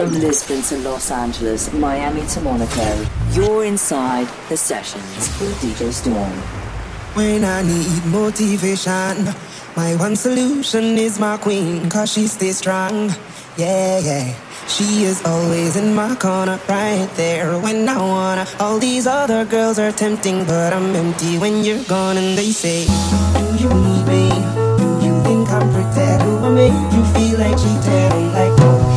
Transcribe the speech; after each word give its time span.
From 0.00 0.12
Lisbon 0.12 0.62
to 0.62 0.78
Los 0.78 1.10
Angeles, 1.10 1.70
Miami 1.74 2.26
to 2.28 2.40
Monaco, 2.40 3.06
you're 3.32 3.66
inside 3.66 4.26
the 4.48 4.56
sessions 4.56 5.04
with 5.38 5.54
DJ 5.60 5.92
Storm. 5.92 6.32
When 7.12 7.44
I 7.44 7.60
need 7.60 8.06
motivation, 8.06 9.28
my 9.76 9.94
one 9.96 10.16
solution 10.16 10.96
is 10.96 11.20
my 11.20 11.36
queen, 11.36 11.90
cause 11.90 12.10
she 12.10 12.28
stays 12.28 12.56
strong. 12.56 13.10
Yeah, 13.58 13.98
yeah. 13.98 14.34
She 14.68 15.04
is 15.04 15.22
always 15.26 15.76
in 15.76 15.94
my 15.94 16.14
corner, 16.14 16.58
right 16.66 17.10
there 17.16 17.58
when 17.58 17.86
I 17.86 17.98
wanna. 17.98 18.46
All 18.58 18.78
these 18.78 19.06
other 19.06 19.44
girls 19.44 19.78
are 19.78 19.92
tempting, 19.92 20.46
but 20.46 20.72
I'm 20.72 20.96
empty 20.96 21.36
when 21.36 21.62
you're 21.62 21.84
gone, 21.84 22.16
and 22.16 22.38
they 22.38 22.52
say, 22.52 22.86
Do 23.36 23.44
you 23.62 23.68
need 23.68 24.06
me? 24.06 24.30
Do 24.80 24.88
you 25.04 25.22
think 25.24 25.50
I'm 25.50 25.68
pretend? 25.70 26.22
Do 26.22 26.38
I 26.38 26.48
make 26.48 26.92
you 26.94 27.04
feel 27.12 27.38
like 27.38 27.58
she 27.58 27.68
like, 28.32 28.56
oh. 28.60 28.89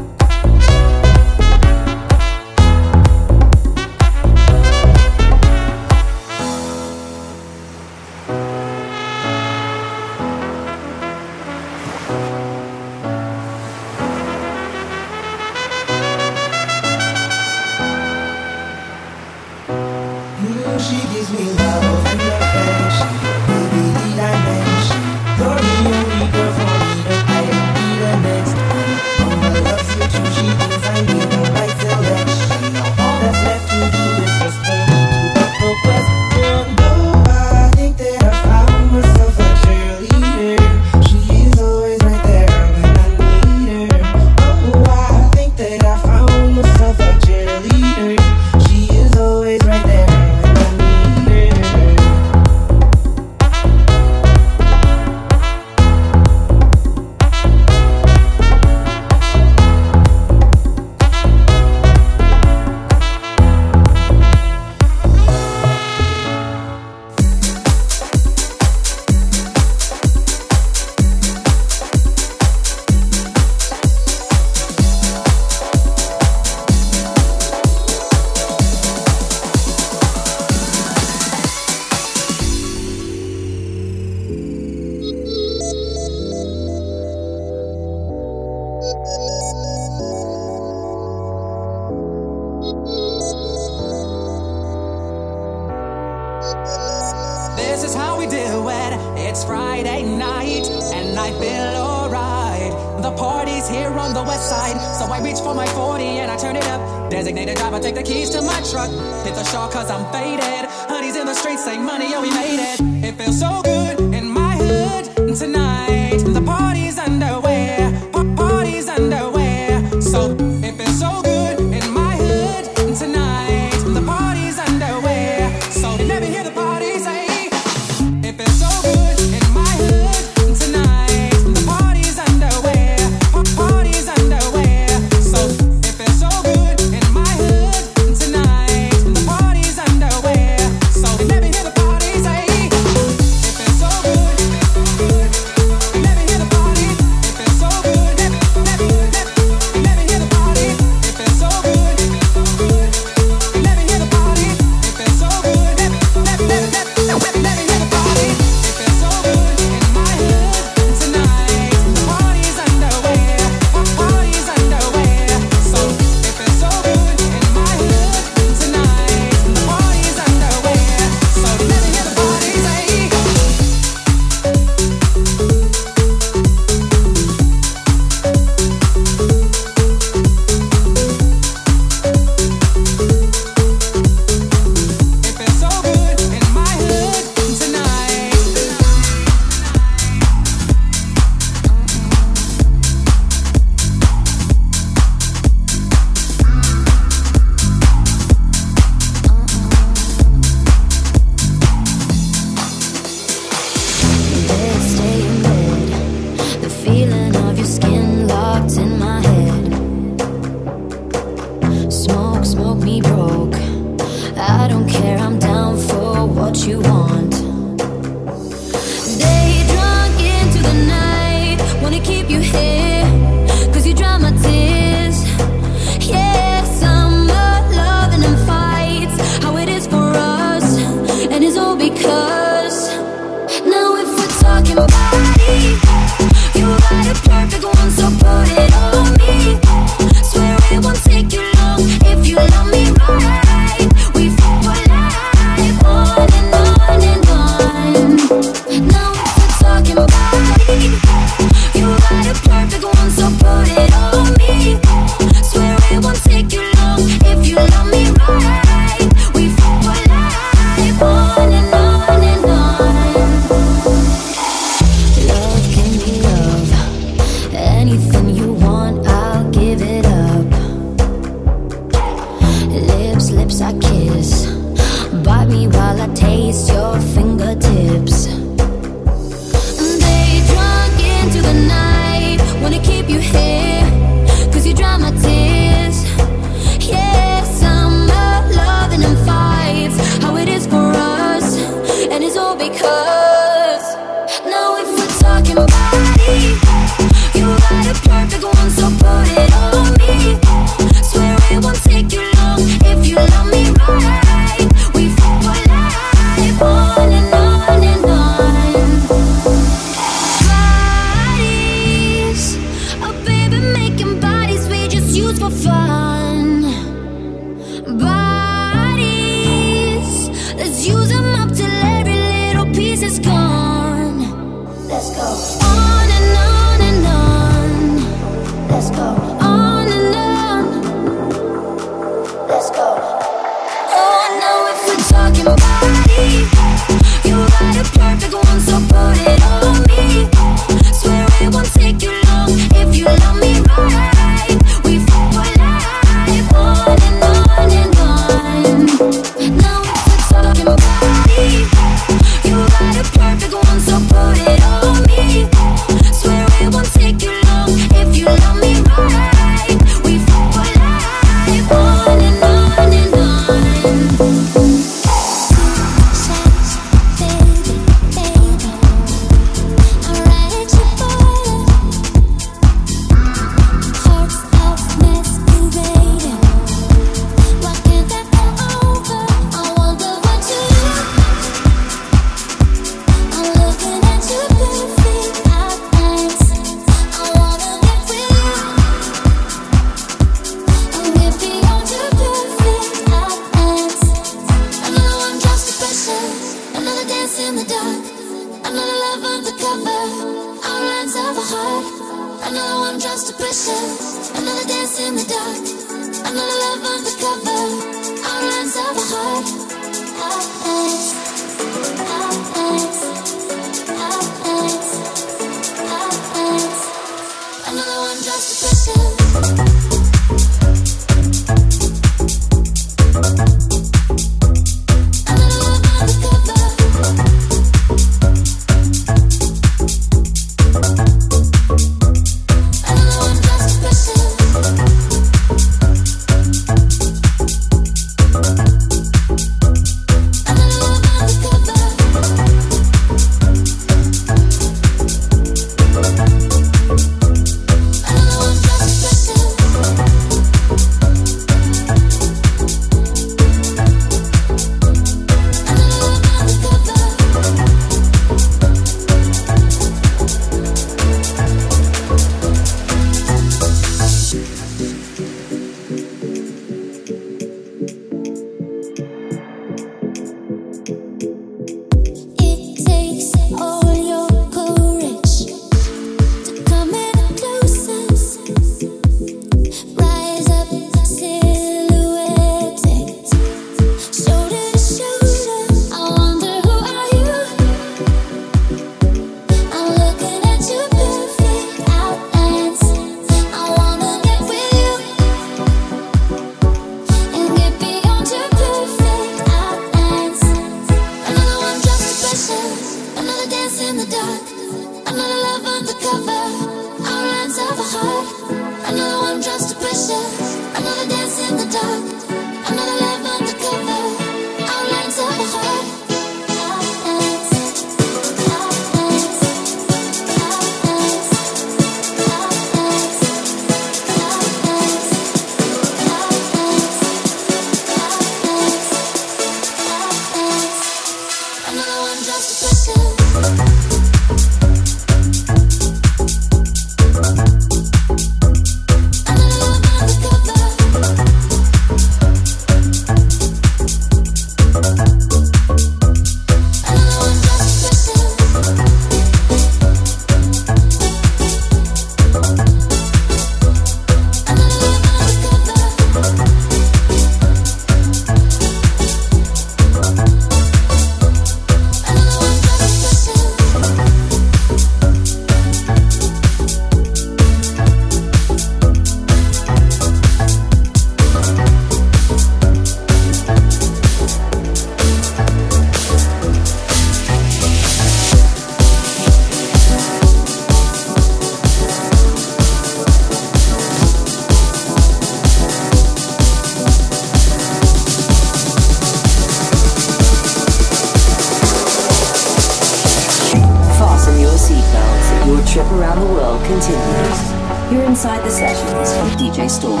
trip 595.70 595.86
around 595.92 596.18
the 596.18 596.26
world 596.26 596.60
continues. 596.64 597.52
You're 597.92 598.02
inside 598.02 598.44
the 598.44 598.50
sessions 598.50 598.92
with 598.92 599.38
DJ 599.38 599.70
Storm. 599.70 600.00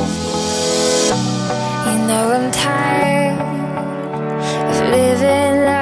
You 1.86 2.06
know 2.08 2.32
I'm 2.32 2.50
tired 2.50 3.38
of 4.68 4.88
living 4.90 5.64
life. 5.64 5.79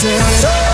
Said, 0.00 0.69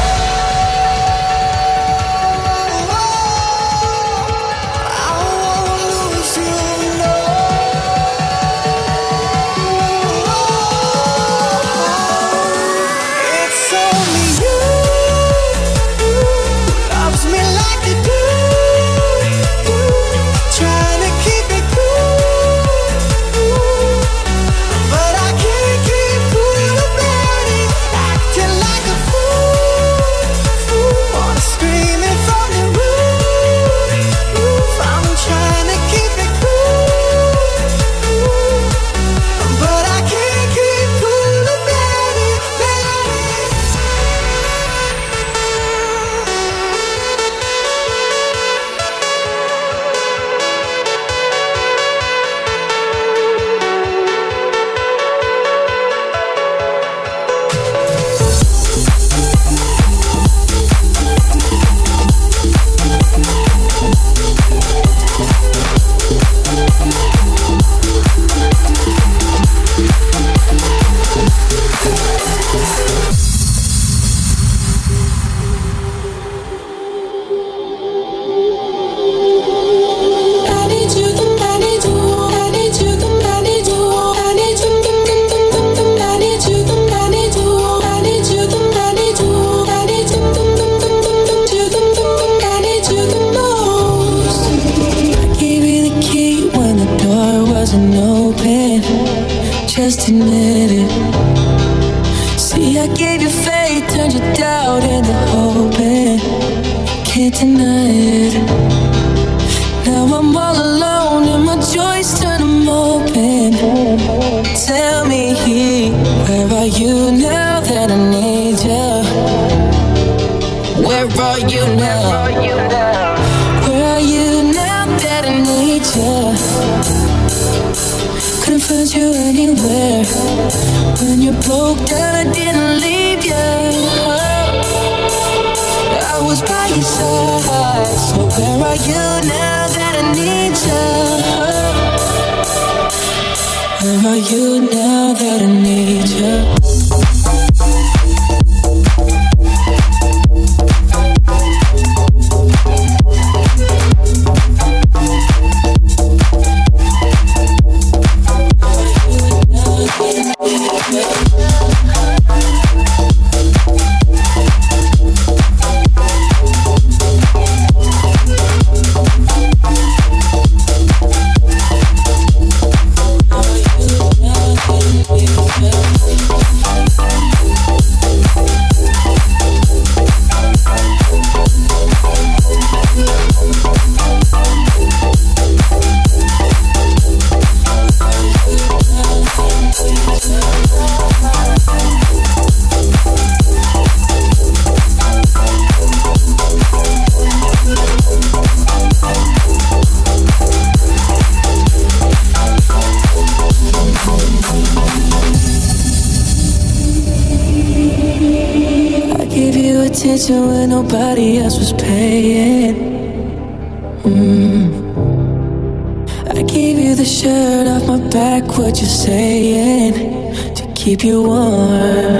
what 218.58 218.78
you're 218.80 218.88
saying? 218.88 220.54
To 220.54 220.72
keep 220.74 221.04
you 221.04 221.22
warm. 221.22 222.16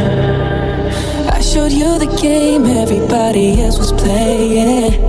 I 1.37 1.41
showed 1.41 1.73
you 1.73 1.99
the 1.99 2.19
game 2.21 2.67
everybody 2.67 3.63
else 3.63 3.79
was 3.79 3.93
playing. 3.93 5.01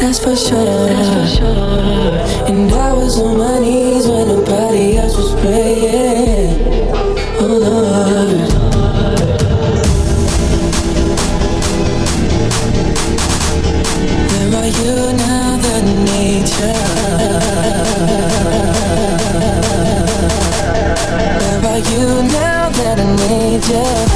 That's 0.00 0.18
for 0.18 0.34
sure. 0.36 0.64
That's 0.64 1.10
for 1.14 1.26
sure. 1.36 2.48
And 2.48 2.72
I 2.72 2.92
was 2.92 3.18
on 3.20 3.38
my 3.38 3.58
knees 3.60 4.06
when 4.06 4.28
nobody 4.28 4.96
else 4.96 5.16
was 5.16 5.32
praying. 5.40 6.56
Oh 7.40 7.58
Lord. 7.66 8.47
I 23.70 24.07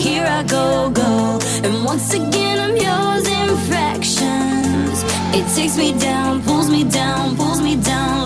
here 0.00 0.24
I 0.24 0.42
go, 0.42 0.90
go. 0.90 1.38
And 1.64 1.84
once 1.84 2.14
again, 2.14 2.56
I'm 2.64 2.76
yours 2.86 3.26
in 3.28 3.48
fractions. 3.68 4.98
It 5.36 5.46
takes 5.54 5.76
me 5.76 5.92
down, 5.98 6.42
pulls 6.42 6.70
me 6.70 6.84
down, 6.84 7.36
pulls 7.36 7.60
me 7.60 7.76
down. 7.76 8.19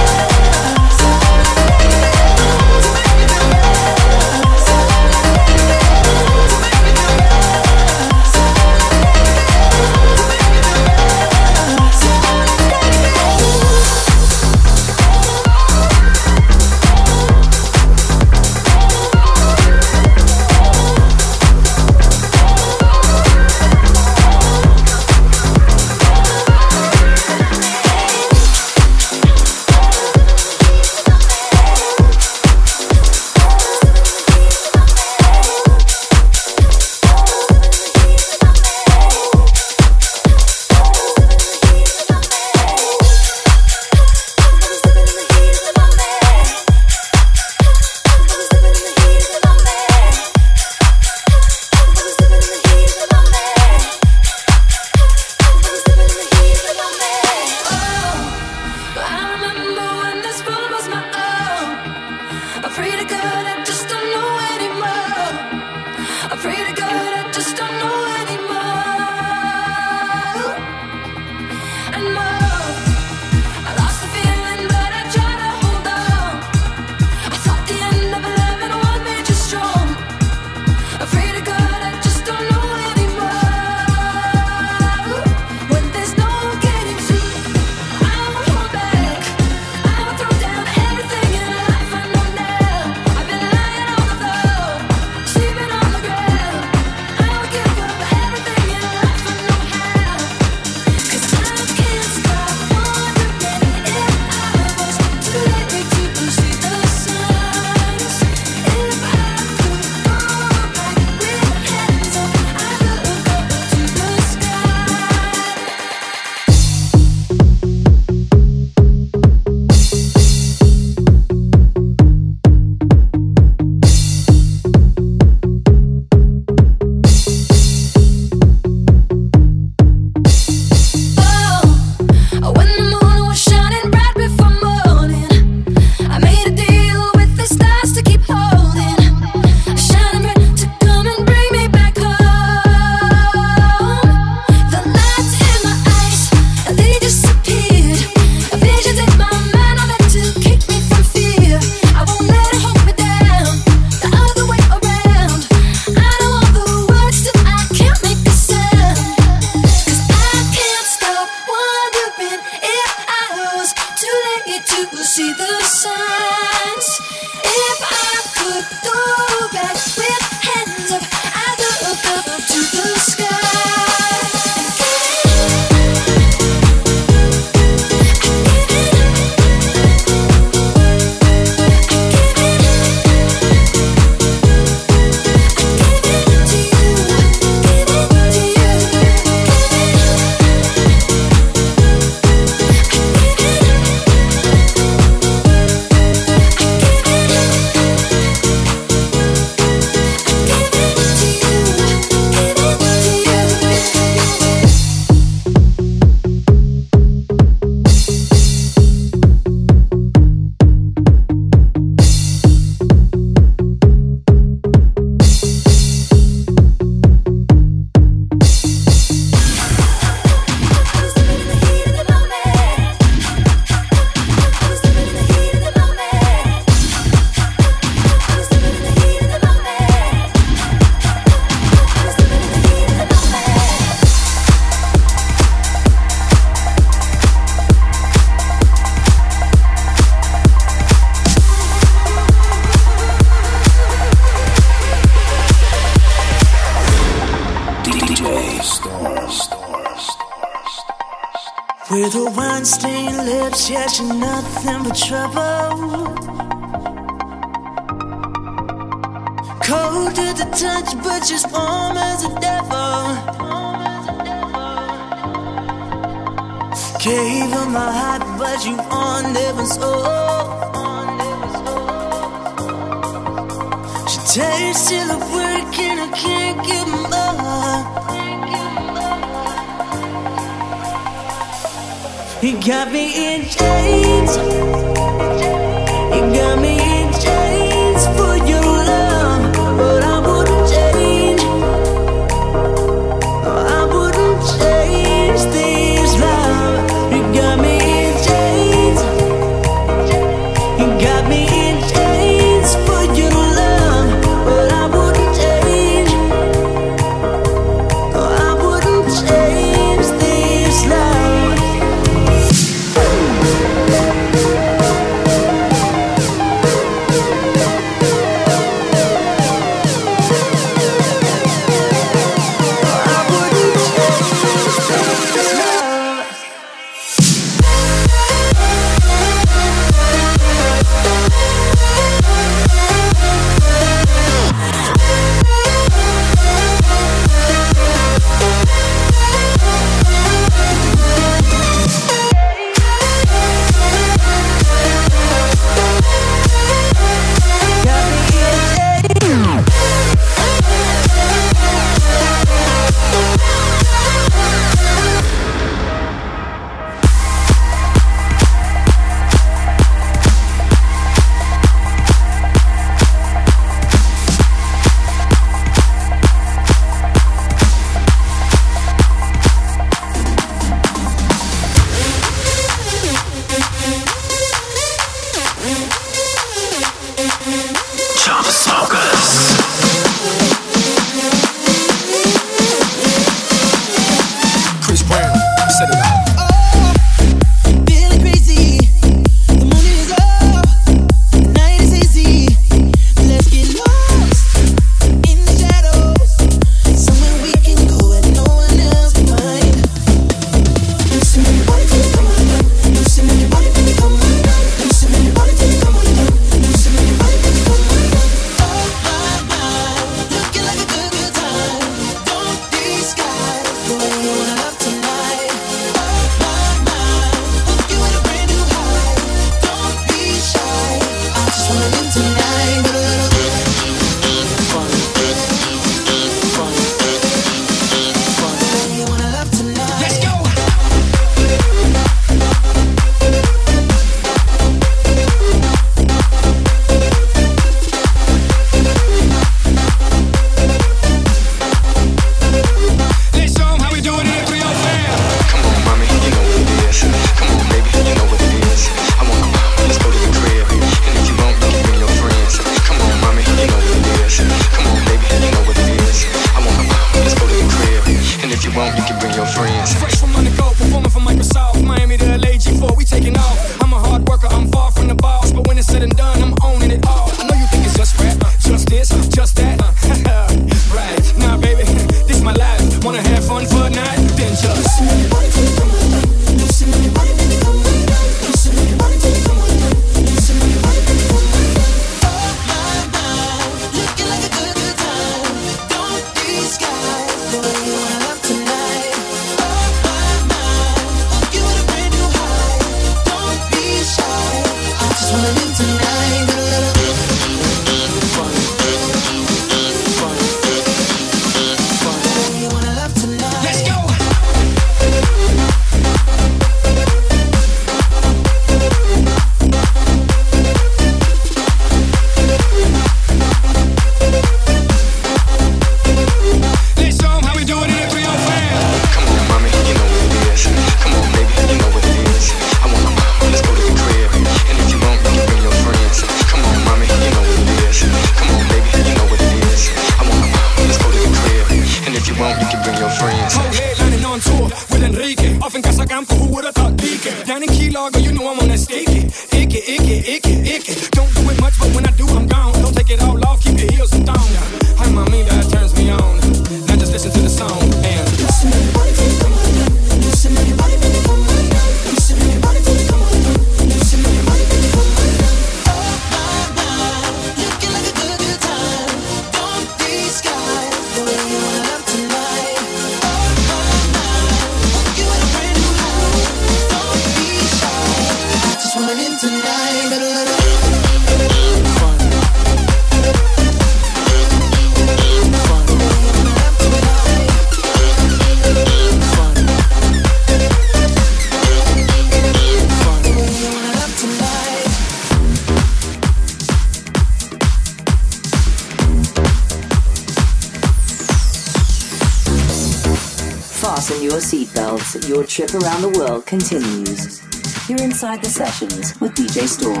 continues. 596.50 597.40
You're 597.88 598.02
inside 598.02 598.42
the 598.42 598.48
sessions 598.48 599.18
with 599.20 599.36
DJ 599.36 599.68
Storm. 599.68 600.00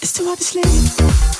It's 0.00 0.12
too 0.12 0.24
hard 0.24 0.38
to 0.38 0.44
sleep. 0.44 1.35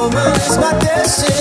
woman 0.00 0.32
is 0.36 0.56
my 0.56 0.72
destiny. 0.78 1.39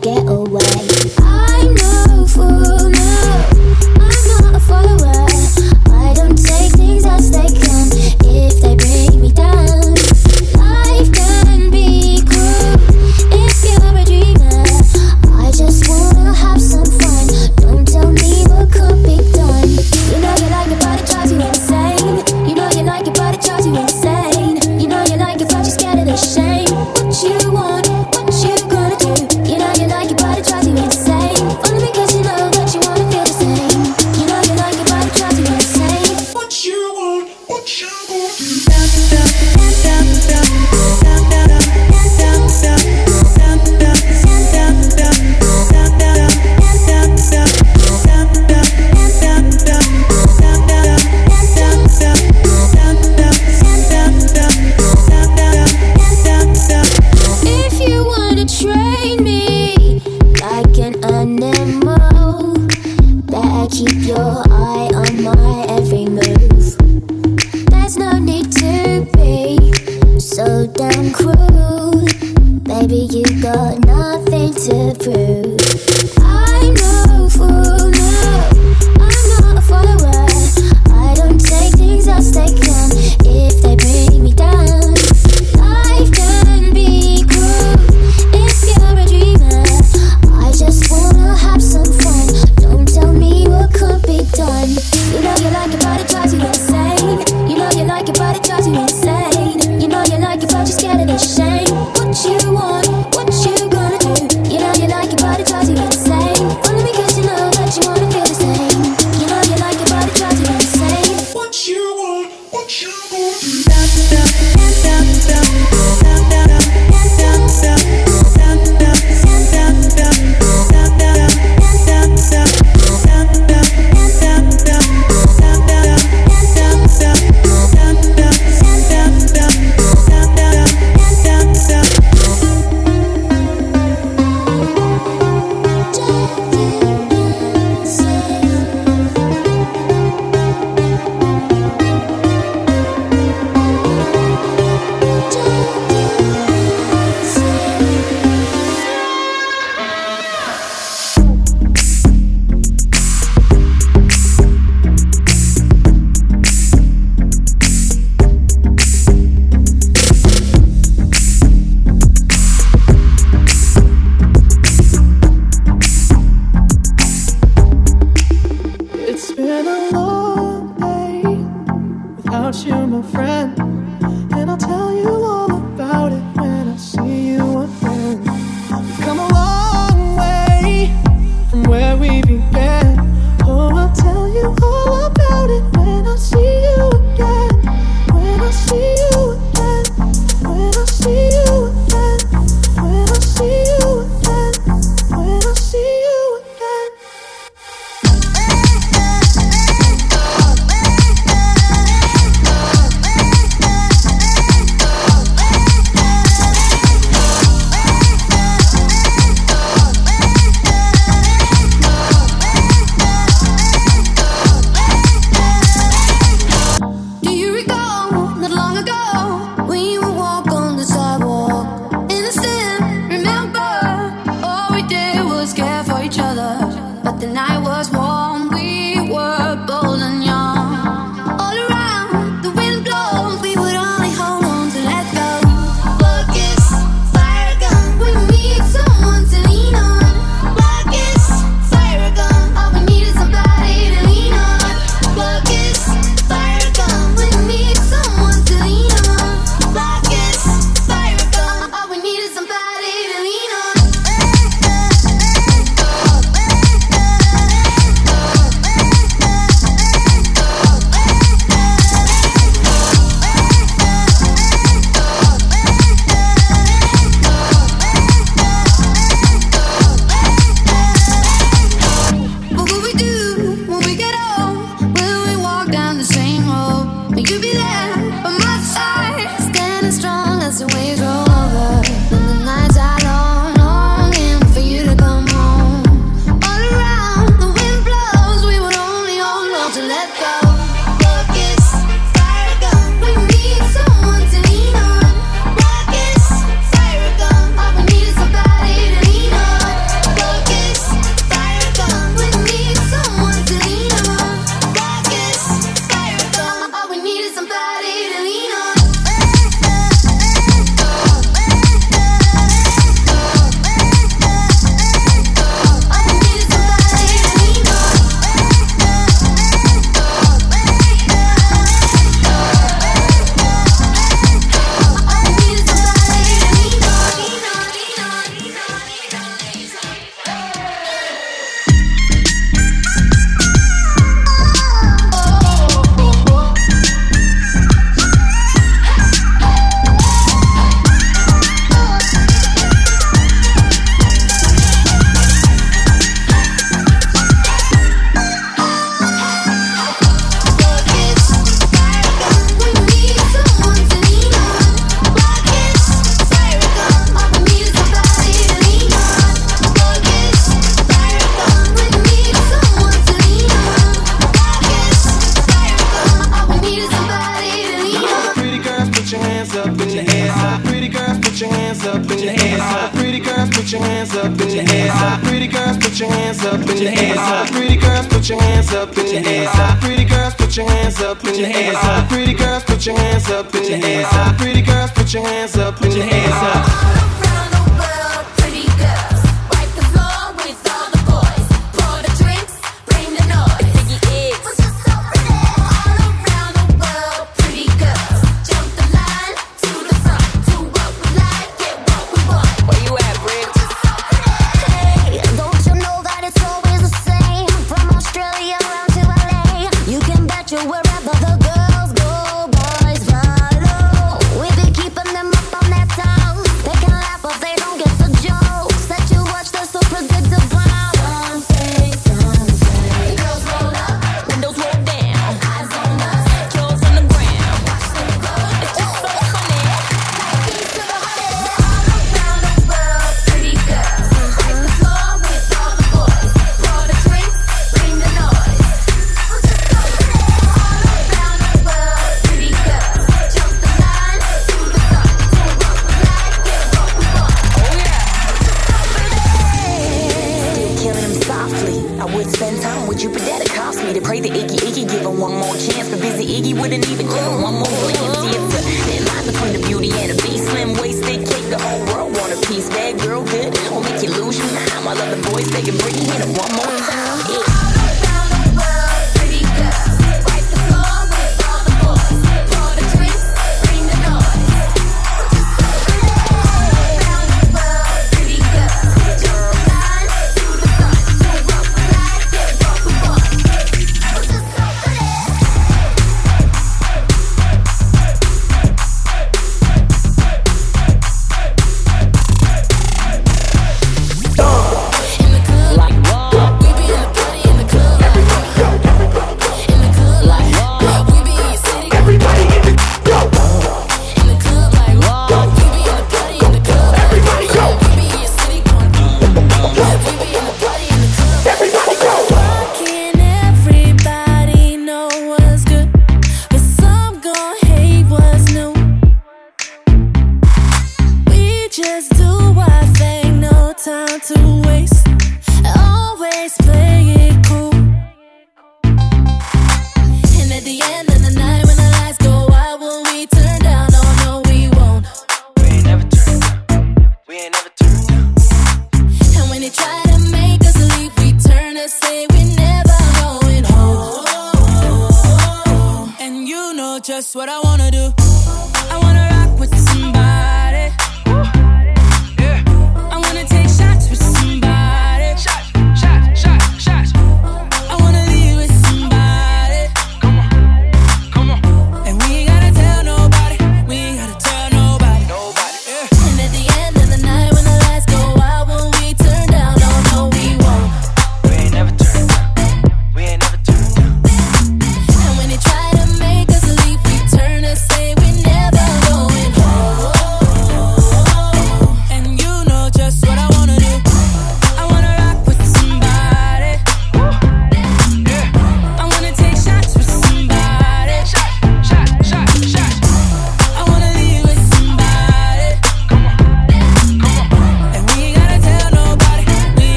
Get 0.00 0.37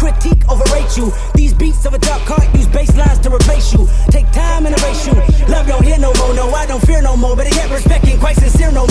critique, 0.00 0.40
overrate 0.48 0.96
you. 0.96 1.12
These 1.34 1.52
beats 1.52 1.84
of 1.84 1.92
a 1.92 1.98
dark 1.98 2.22
heart 2.24 2.48
use 2.56 2.66
bass 2.68 2.96
lines 2.96 3.18
to 3.20 3.28
replace 3.28 3.72
you. 3.74 3.86
Take 4.08 4.32
time 4.32 4.64
and 4.64 4.72
erase 4.80 5.06
you. 5.06 5.12
Love 5.52 5.66
don't 5.68 5.84
hear 5.84 5.98
no 5.98 6.10
more, 6.16 6.32
no, 6.32 6.48
I 6.56 6.64
don't 6.64 6.80
fear 6.80 7.02
no 7.02 7.16
more. 7.16 7.36
But 7.36 7.46
I 7.48 7.50
get 7.50 7.70
respect 7.70 8.08
ain't 8.08 8.18
quite 8.18 8.36
sincere 8.36 8.72
no 8.72 8.86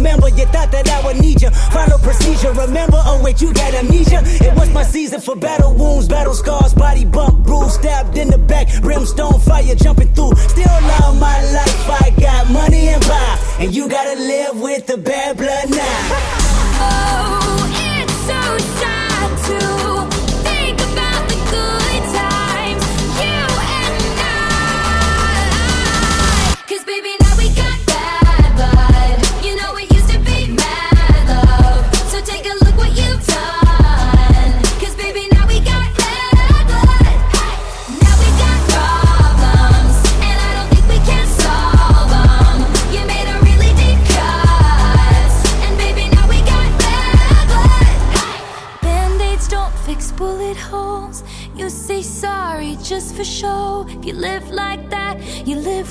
remember? 0.00 0.28
You 0.30 0.46
thought 0.46 0.72
that 0.72 0.88
I 0.88 1.04
would 1.04 1.20
need 1.20 1.42
you. 1.42 1.50
Follow 1.76 1.98
procedure. 1.98 2.52
Remember? 2.52 3.00
Oh 3.04 3.20
wait, 3.22 3.40
you 3.40 3.52
got 3.52 3.74
amnesia. 3.74 4.22
It 4.24 4.54
was 4.56 4.70
my 4.72 4.82
season 4.82 5.20
for 5.20 5.36
battle 5.36 5.74
wounds, 5.74 6.08
battle 6.08 6.34
scars, 6.34 6.72
body 6.74 7.04
bump, 7.04 7.44
bruise, 7.44 7.74
stabbed 7.74 8.16
in 8.16 8.28
the 8.28 8.38
back, 8.38 8.68
brimstone 8.80 9.38
fire 9.40 9.74
jumping 9.74 10.12
through. 10.14 10.34
Still 10.36 10.78
love 10.92 11.20
my 11.20 11.38
life. 11.52 11.90
I 12.02 12.10
got 12.18 12.50
money 12.50 12.88
and 12.88 13.02
power, 13.02 13.38
and 13.60 13.74
you 13.74 13.88
gotta 13.88 14.18
live 14.18 14.60
with 14.60 14.86
the 14.86 14.96
bad 14.96 15.36
blood 15.36 15.70
now. 15.70 16.46
Oh, 16.82 17.68
it's 17.76 18.14
so 18.24 18.40
sad 18.80 19.28
to 19.48 19.79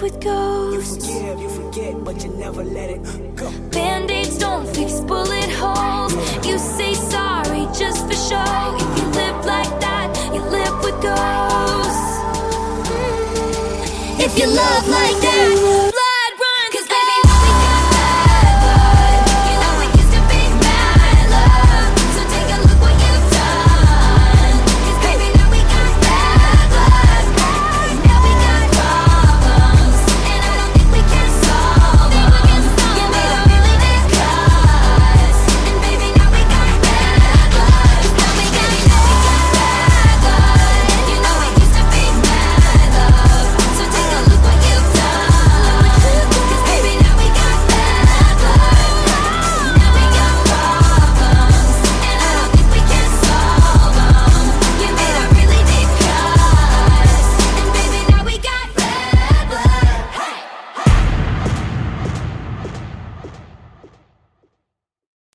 with 0.01 0.19
ghosts. 0.21 1.07
You 1.07 1.13
forgive, 1.13 1.39
you 1.41 1.49
forget, 1.49 2.03
but 2.03 2.23
you 2.23 2.30
never 2.31 2.63
let 2.63 2.89
it 2.89 3.01
go. 3.35 3.51
Band-aids 3.71 4.38
don't 4.38 4.67
fix 4.76 4.99
bullet 5.01 5.49
holes. 5.51 6.13
You 6.45 6.57
say 6.57 6.93
sorry 6.93 7.67
just 7.77 8.07
for 8.07 8.13
show. 8.13 8.76
If 8.80 8.97
you 8.99 9.07
live 9.11 9.45
like 9.45 9.80
that, 9.81 10.07
you 10.34 10.41
live 10.41 10.76
with 10.84 10.97
ghosts. 11.01 12.09
If 14.23 14.38
you 14.39 14.47
love 14.47 14.88
like 14.88 15.17
that, 15.21 15.89